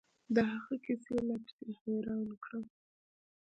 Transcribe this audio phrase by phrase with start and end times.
[0.35, 2.65] د هغه کيسې لا پسې حيران کړم.